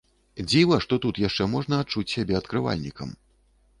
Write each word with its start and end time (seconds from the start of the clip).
Дзіва, 0.45 0.77
што 0.85 0.97
тут 1.03 1.21
яшчэ 1.27 1.47
можна 1.53 1.81
адчуць 1.85 2.05
сябе 2.15 2.39
адкрывальнікам. 2.43 3.09